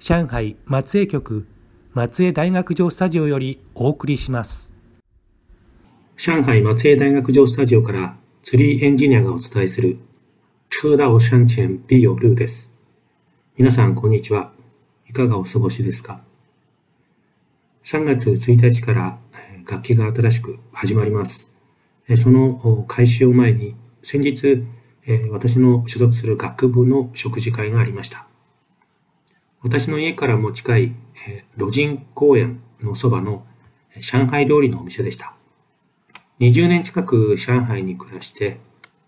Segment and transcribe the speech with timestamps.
[0.00, 1.46] 上海松江局
[1.92, 4.72] 松江大学城スタジオよりお送りします
[6.16, 9.98] 上海松江大学城スタジオから釣りエンジニアがお伝えする
[10.70, 12.70] 車道山前必有路です。
[13.56, 14.52] 皆さんこんにちは。
[15.08, 16.20] いかがお過ごしですか
[17.84, 19.18] ?3 月1日から
[19.68, 21.50] 楽器が新しく始まります。
[22.16, 24.64] その開始を前に先日、
[25.30, 28.27] 私の所属する学部の食事会がありました。
[29.62, 30.94] 私の家からも近い、
[31.26, 33.44] え路人公園のそばの
[34.00, 35.34] 上海料理のお店でした。
[36.38, 38.58] 20年近く上海に暮らして、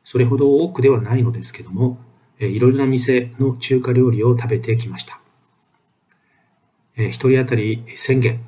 [0.02, 1.98] それほど多くではないのですけども、
[2.40, 5.20] えいろいろな店の中華料理を食べてきました。
[6.96, 8.40] え一人当たり1000元、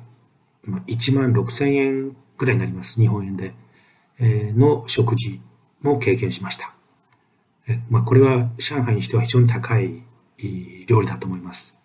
[0.65, 3.53] まあ1万6000円くらいになります、日本円で、
[4.19, 5.39] えの食事
[5.81, 6.73] も経験しました。
[7.65, 10.03] えまあ、これは上海にしては非常に高い
[10.85, 11.82] 料理だと思います。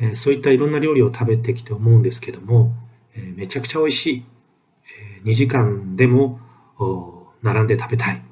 [0.00, 2.72] えそういったいろんな料理を食べてきて思うんですけども、
[3.14, 4.24] えめちゃくちゃ美味しい。
[5.18, 6.40] えー2時間でも
[7.42, 8.22] 並んで食べたい。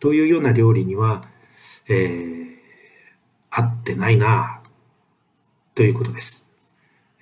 [0.00, 1.24] というような料理には、
[1.88, 2.44] えー
[3.56, 4.60] 合ってないな
[5.76, 6.44] ということです。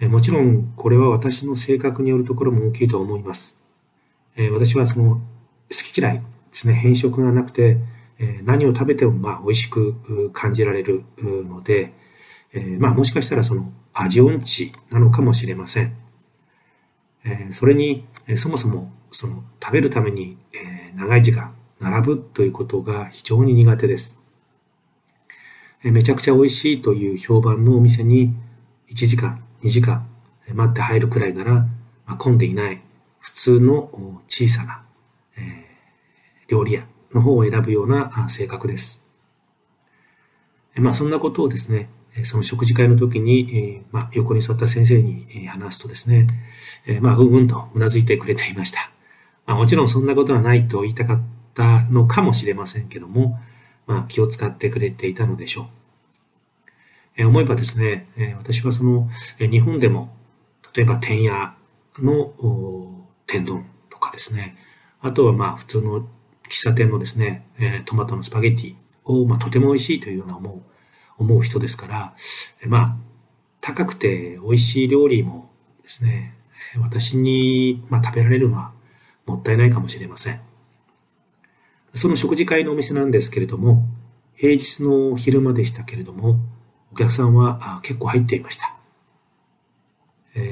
[0.00, 3.60] えもちろんこれは私の性格によるところも大きいと思います。
[4.36, 5.20] え私はその好
[5.70, 7.78] き嫌いですね、変色がなくて、
[8.44, 11.92] 何を食べてもまあ美味しく感じられるので、
[12.54, 15.96] えーまあもしかしたらその味音痴なのかもしれません。
[17.24, 24.18] えーそれに、えーそもそもその食べるために、え長い時間並ぶということが非常に苦手です。
[25.84, 28.34] えめちゃくちゃ美味しいという評判のお店に
[28.88, 30.08] 1時間、2時間
[30.52, 31.69] 待って入るくらいなら、ま
[32.06, 32.80] あ、混んでいない
[33.19, 34.82] 普通の小さな、
[35.36, 35.66] え
[36.48, 39.04] 料理屋の方を選ぶような性格です。
[40.74, 41.90] えまあそんなことをですね、
[42.25, 46.27] その食事会の時に、えまあ、横に座った先生に話すとですね、
[46.87, 48.91] えまあ、うんうんとうなずいてくれていました。
[49.47, 51.21] まあ、もちろんそんなことはないと言いたかっ
[51.55, 53.39] たのかもしれませんけども、
[53.87, 55.67] まあ、気を使ってくれていたのでしょう。
[57.17, 60.17] え思えばですね、え私はその、え日本でも、
[60.75, 61.55] 例えば天屋
[61.99, 62.33] の
[63.27, 64.56] 天丼とかですね、
[65.00, 66.09] あとはまあ普通の
[66.49, 68.75] 喫茶店のですね、えトマトのスパゲッティ
[69.05, 70.62] を、まあ、とても美味しいというような思う、
[71.22, 72.15] 思う人ですから、
[72.66, 72.97] まあ、
[73.60, 75.50] 高くて美味しい料理も
[75.83, 76.34] ですね、
[76.81, 78.72] 私に、まあ、食べられるのは
[79.27, 80.41] もったいないかもしれません。
[81.94, 83.84] その食事会のお店なんですけれども、
[84.34, 86.38] 平日の昼間でしたけれども、
[86.93, 88.76] お客さんは結構入っていました。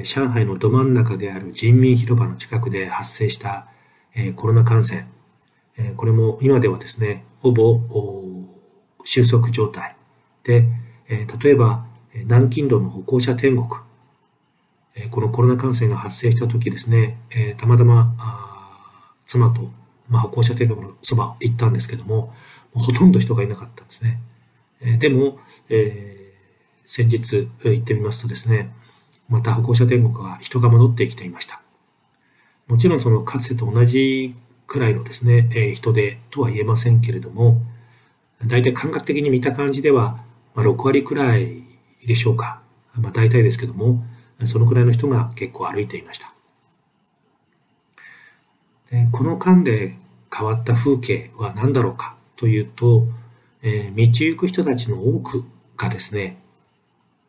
[0.03, 3.67] 上海のど真ん中である人民広場の近くで発生した、
[4.35, 5.07] コロナ感染、
[5.97, 7.79] これも今ではですね、ほぼ
[9.03, 9.95] 収束状態
[10.43, 10.67] で、
[11.07, 13.67] え例えば南京道の歩行者天国、
[14.95, 19.69] えこのコロナ感染が発生した時ですね、えたまたまあ妻と、
[20.09, 22.33] まあ、歩行者天国のそば行ったんですけども、
[22.73, 24.19] もほとんど人がいなかったんですね。
[24.81, 25.39] えでも、
[25.69, 26.21] えー
[26.93, 28.69] 先日行ってみますとですね、
[29.29, 31.61] また歩行者天国は人が戻ってきていました。
[32.67, 34.35] もちろんそのかつてと同じ
[34.67, 37.61] くらいのですね、え人手とは言えませんけれども、
[38.45, 40.21] 大体感覚的に見た感じでは、
[40.55, 41.63] まあ、6割くらい
[42.05, 42.61] でしょうか。
[42.95, 44.03] まあ、大体ですけども、
[44.45, 46.33] そのくらいの人が結構歩いていました。
[48.89, 49.95] でこの間で
[50.33, 53.07] 変わった風景は何だろうかというと、
[53.61, 55.45] えー、道行く人たちの多く
[55.77, 56.37] がですね、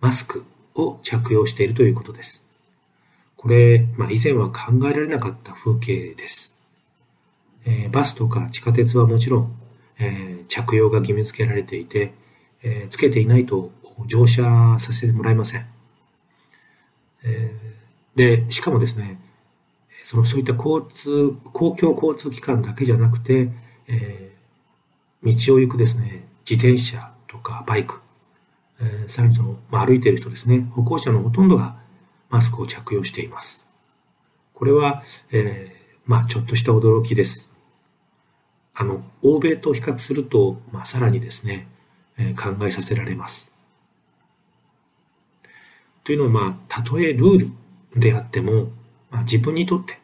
[0.00, 0.44] マスク
[0.74, 2.44] を着用しているということです。
[3.36, 6.56] これ、まあ、以前は考えられなかった風景です。
[7.64, 9.56] えー、バスとか地下鉄はもちろん、
[9.98, 12.12] えー、着用が義務付けられていて、
[12.62, 13.70] えー、つけていないと
[14.06, 15.66] 乗車させてもらえません。
[17.24, 17.54] え
[18.14, 19.18] で、しかもですね、
[20.04, 23.50] そのそういった交通、公共交通機関だけじゃなくて、
[23.88, 24.32] え
[25.22, 28.00] 道を行くですね、自転車とかバイク、
[28.80, 31.76] えさらにその、まあ、歩いている人ですね、歩行者のほとんどが
[32.28, 33.64] マスクを着用しています。
[34.54, 37.50] これは、えまあ、ちょっとした驚きです。
[38.74, 41.68] あの、欧米と比較すると、まあ、さらにですね、
[42.36, 43.52] 考えさせられます。
[46.04, 47.38] というのは、まあ、たとえルー
[47.94, 48.70] ルであっても、
[49.10, 49.98] まあ、自分にとって、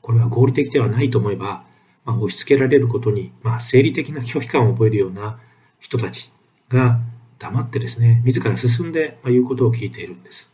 [0.00, 1.64] これは合理的ではないと思えば、
[2.04, 5.38] まあ、押し付けられることに、まあ、生理的な拒否感を覚えるような
[5.80, 6.32] 人たち
[6.68, 7.00] が
[7.38, 10.52] 黙ってですね、自ら進んで、まあ、言うことを聞いているんです。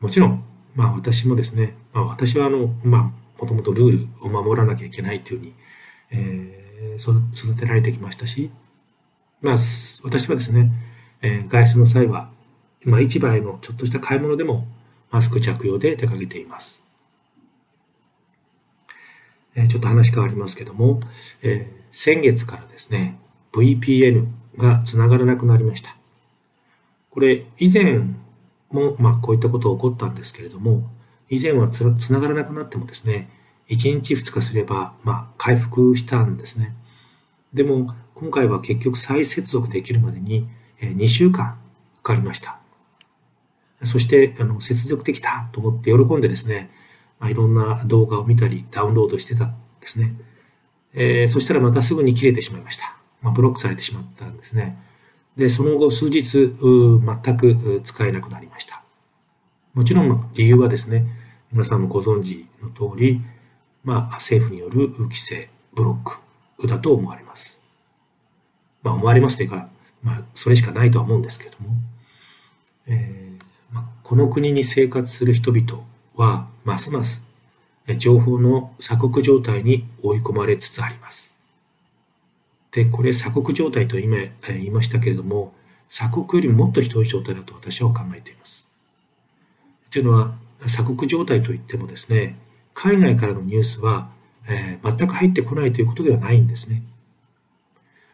[0.00, 0.44] もちろん、
[0.74, 5.54] まあ私もですね、まあ私はあの、まあもともとルールを守らなきゃいけないというふうに、
[6.10, 6.61] えー、
[6.98, 8.50] 育てられてきましたし、
[9.40, 9.56] まあ
[10.04, 10.70] 私はですね、
[11.20, 12.30] え、外出の際は、
[12.84, 14.66] まあ市場へのちょっとした買い物でも
[15.10, 16.82] マスク着用で出かけています。
[19.54, 21.00] え、ちょっと話変わりますけども、
[21.42, 23.18] え、先月からですね、
[23.52, 24.26] VPN
[24.56, 25.96] が繋がらなくなりました。
[27.10, 28.00] これ以前
[28.70, 30.90] も、まあ、こういったことが起こったんですけれども、
[31.28, 33.28] 以前はつながらなくなってもですね、
[33.72, 36.74] 1日2日すれば、まあ、回復したんですね。
[37.54, 40.48] でも、今回は結局再接続できるまでに
[40.80, 41.58] 2週間
[42.02, 42.58] かかりました。
[43.84, 46.70] そして、あの、接続できたと思って喜んでですね、
[47.18, 50.14] まあ、いろんな動画を見たり、ダウンロードしてたんですね。
[50.92, 52.96] えー、そしたらまたすぐに切れてしまいました。
[53.22, 54.78] まあ、ブロックされてしまったんですね。
[55.36, 58.82] で、その後数日、全く使えなくなりました。
[59.72, 61.06] もちろん理由はですね、
[61.52, 63.22] 皆さんもご存知の通り、
[63.84, 66.10] まあ、政府による規制、ブロッ
[66.60, 67.58] クだと思われます。
[68.82, 69.68] まあ、思われますというか、
[70.02, 71.74] まあ、それしかないとは思うんですけれども、
[72.86, 75.84] えーまあ、この国に生活する人々
[76.16, 77.26] は、ますます
[77.98, 81.32] 情報の鎖国状態に追い込まれつつあります。
[82.70, 85.52] で、これ鎖国状態と今言いましたけれども、
[85.88, 88.68] 鎖国よりももっとひどい状態だと私は考えています。
[89.90, 90.34] というのは、
[90.66, 92.38] 鎖国状態といってもですね、
[92.74, 94.10] 海外からのニュースは、
[94.48, 96.82] えー、全く入ってこないということではないんですね。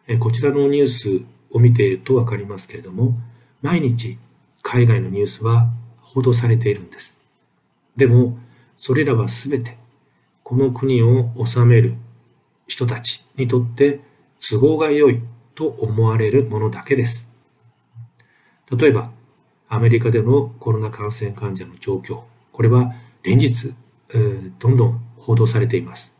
[0.07, 1.21] えー、こちらのニュース
[1.51, 3.17] を見ているとわかりますけれども、
[3.61, 4.17] 毎日
[4.61, 5.69] 海外のニュースは
[6.01, 7.17] 報道されているんです。
[7.95, 8.37] でも、
[8.77, 9.77] それらはすべて
[10.49, 11.93] この国を治める
[12.65, 13.99] 人たちにとって
[14.39, 15.21] 都合が良い
[15.53, 17.29] と思われるものだけです。
[18.75, 19.11] 例えば、
[19.67, 22.21] アメリカでのコロナ感染患者の状況、
[22.51, 23.75] これは連日、
[24.13, 26.15] えー、どんどん報道されています。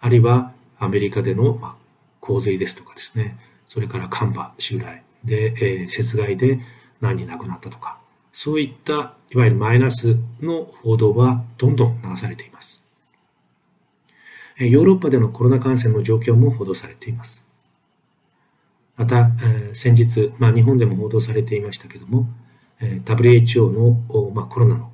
[0.00, 1.74] あるいは、アメリカでの、まあ、
[2.20, 6.60] 洪水ですとかですね、それから寒波襲来で、えー、雪害で
[7.00, 7.98] 何人亡くなったとか、
[8.32, 12.82] そういった、いわゆるマイナスの報道はどんどん流されています。
[14.58, 17.44] ヨーロッパでのコロナ感染の状況も報道されています。
[18.96, 22.26] また、え先日、まあ、日本でも報道されていましたけども、
[22.80, 24.92] え WHO の、まあ、コロナの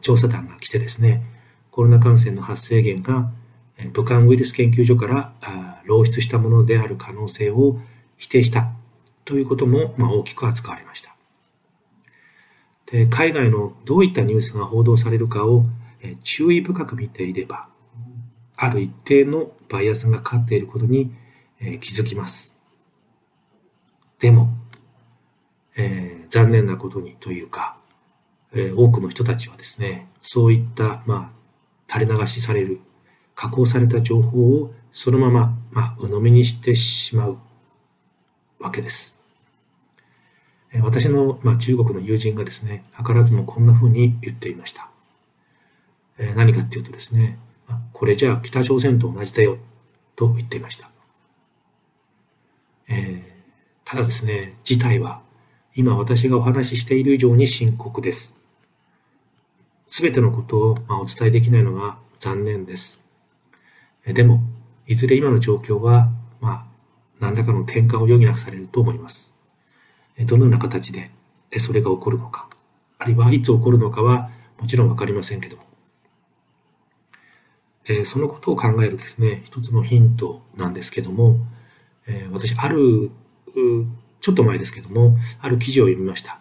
[0.00, 1.22] 調査団が来てですね、
[1.72, 3.32] コロナ感染の発生源が
[3.92, 5.32] 武漢ウイルス研究所から
[5.86, 7.80] 漏出したものである可能性を
[8.16, 8.70] 否定した
[9.24, 11.16] ということも、まあ、大きく扱われました
[12.86, 13.06] で。
[13.06, 15.64] 海外のどういったニュースが報道されるかを
[16.22, 17.68] 注意深く見ていれば、
[18.56, 21.12] ある一定のバイアスがかかっていることに
[21.80, 22.54] 気づきます。
[24.18, 24.50] でも、
[25.74, 27.78] えー、残念なことにというか、
[28.52, 31.41] えー、多くの人たちはですね、そういった、まあ、
[31.92, 32.80] 垂れ流しされる、
[33.34, 37.38] 加工された情報をそのまま、まあ、鵜呑みにしてしまう
[38.60, 39.18] わけです。
[40.72, 44.88] え、私の、まあ、中国の友人がですね、図らずもこんな風に言っていました。
[46.18, 47.38] えー、何かっていうとですね、
[47.92, 49.58] これじゃあ北朝鮮と同じだよ
[50.14, 50.90] と言っていました。
[52.88, 53.32] えー
[53.92, 55.20] ただですね、事態は
[55.74, 58.34] 今私がお話ししている以上に深刻です。
[59.92, 62.98] すべてのことを、お伝えできないのが残念です。
[64.06, 64.40] でも、
[64.86, 66.08] いずれ今の状況は、
[66.40, 66.64] まあ、
[67.20, 69.30] 何らかの転換を余儀なくされると思います。
[70.18, 71.10] どのような形で、
[71.58, 72.48] それが起こるのか、
[72.98, 75.64] あるいはいつ起こるのかはもちろんわかりませんけども、
[78.06, 81.36] そのことを考えるですね、一つのヒントなんですけども、
[82.32, 83.10] 私、ある、
[84.22, 86.40] ちょっと前ですけども、ある記事を読みました。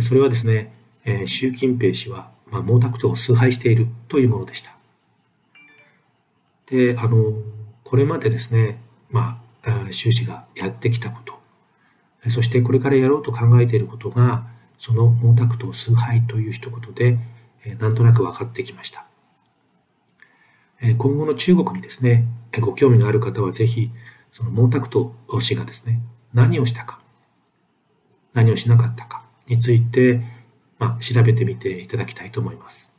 [0.00, 0.72] それはですね、
[1.26, 4.76] 習近平氏は、まあ、毛沢東を崇拝しているというものでした。
[6.66, 7.32] で、あの、
[7.84, 11.34] これまでですね、まあ、習氏がやってきたこと、
[12.30, 14.46] そしてこれからやろうと考えていることが、
[14.78, 17.18] その毛沢東崇拝という一言で、
[17.78, 19.06] なんとなく分かってきました。
[20.80, 22.26] 今後の中国にですね、
[22.60, 23.90] ご興味のある方はぜひ、
[24.30, 26.00] その毛沢東氏がですね、
[26.34, 27.00] 何をしたか、
[28.34, 30.20] 何をしなかったかについて、
[30.78, 32.92] まあ、調べてみていただきたいと思います。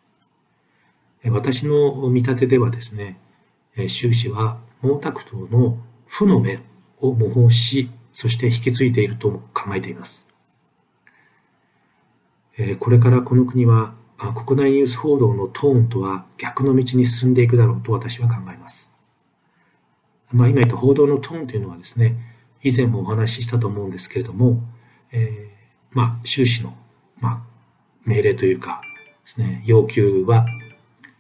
[1.25, 3.19] 私の見立てではですね、
[3.87, 6.63] 習氏は毛沢東の負の面
[6.99, 10.27] を模倣し、そして引き継いでいると考えています。
[12.79, 18.89] これからこの国は国内ニュース報道のトーンとは逆の道に進んでいくだろうと私は考えます。
[20.31, 22.17] まあ、今言った報道のトーンというのはですね、
[22.63, 24.61] 以前もお話ししたと思うんですけれども、
[25.11, 26.75] えー、まあ、習氏の、
[27.19, 27.46] まあ、
[28.07, 28.81] 命令というか
[29.25, 30.45] ですね、要求は、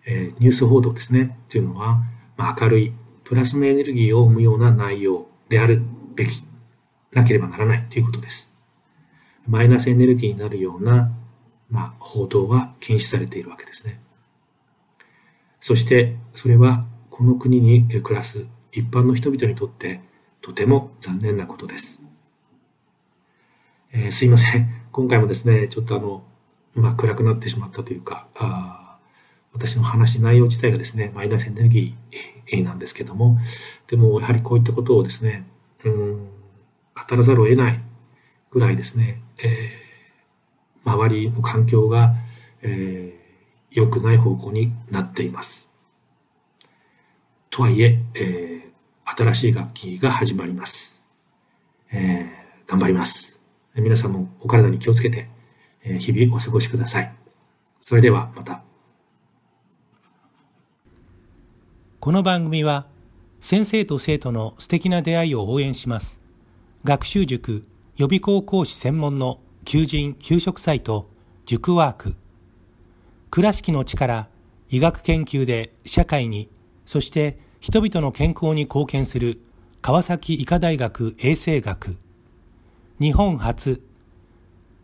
[0.05, 2.01] えー、ニュース報道ですね、というのは、
[2.37, 2.93] まあ、明るい、
[3.25, 5.83] プラスのエネルギーを生むような内容である
[6.15, 6.41] べき
[7.11, 8.53] なければならないということです。
[9.45, 11.11] マイナスエネルギーになるような、
[11.69, 13.99] まあ、報道は禁止されているわけですね。
[15.59, 20.01] そして、それはこの国に暮らす一般の人々にとって
[20.41, 22.01] とても残念なことです。
[23.91, 24.69] えー、すいません。
[24.91, 26.23] 今回もですね、ちょっとあの、
[26.79, 28.97] まあ、暗くなってしまったというか、あ
[29.53, 33.39] 私の話、内容自体がですね、マイナスエネルギーなんですけども、
[33.87, 35.47] でもやはりこういったことをですね、
[35.83, 36.29] うん
[37.09, 37.79] 語らざるを得ない
[38.49, 42.15] ぐらいですね、えー、周りの環境が、
[42.61, 45.69] えー、良くない方向になっています。
[47.49, 51.01] とはいええー、新しい楽器が始まります。
[51.91, 53.39] えー、頑張ります。
[53.75, 55.29] 皆さんもお体に気をつけて、
[55.83, 57.13] 日々お過ごしください。
[57.79, 58.63] それではまた。
[61.99, 62.87] この番組は
[63.39, 66.21] 先生と生徒の素敵な出会いを応援します。
[66.83, 67.67] 学習塾
[67.97, 71.09] 予備校講師専門の求人・給食サイト
[71.45, 72.15] 塾ワーク
[73.29, 74.29] 倉敷の力
[74.69, 76.49] 医学研究で社会に
[76.85, 79.41] そして人々の健康に貢献する
[79.81, 81.97] 川崎医科大学衛生学
[83.01, 83.81] 日本初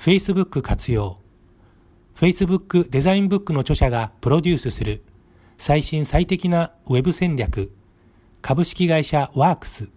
[0.00, 1.18] Facebook 活用。
[2.16, 5.02] Facebook デザインブックの著者がプロデュースする。
[5.58, 7.70] 最新最適なウェブ戦略。
[8.40, 9.90] 株式会社ワークス。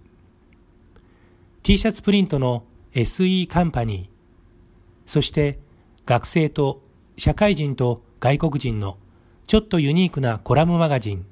[1.61, 4.09] T シャツプリントの SE カンパニー、
[5.05, 5.57] そして
[6.05, 6.83] 学生と
[7.15, 8.97] 社会人と外国人の
[9.47, 11.25] ちょっとユニークなコラムマガジン、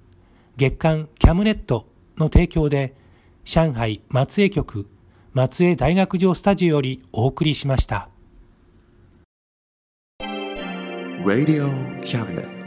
[0.55, 2.95] 月刊キャムネットの提供で、
[3.43, 4.87] 上海松江局
[5.33, 8.10] 松江大学城スタジオよりお送りしました。
[11.23, 11.69] Radio
[12.03, 12.60] Cabinet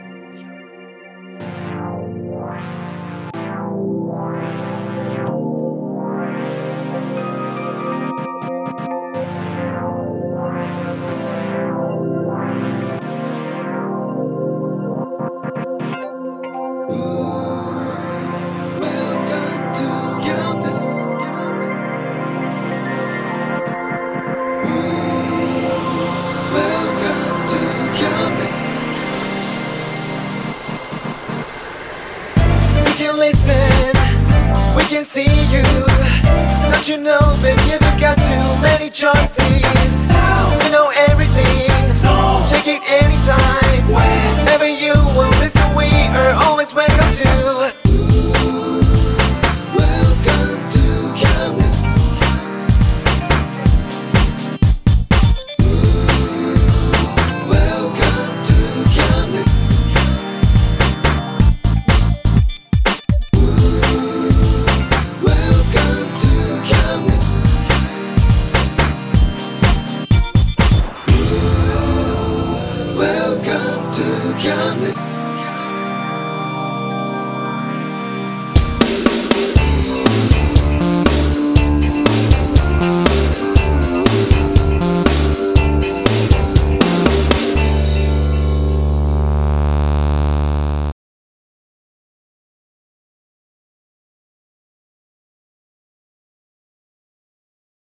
[74.65, 74.94] Mama.